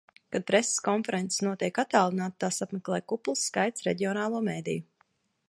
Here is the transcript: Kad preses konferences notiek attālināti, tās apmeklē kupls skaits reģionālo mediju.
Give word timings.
Kad 0.35 0.45
preses 0.51 0.77
konferences 0.87 1.43
notiek 1.47 1.77
attālināti, 1.83 2.39
tās 2.45 2.59
apmeklē 2.67 3.01
kupls 3.13 3.45
skaits 3.51 3.87
reģionālo 3.91 4.43
mediju. 4.51 4.87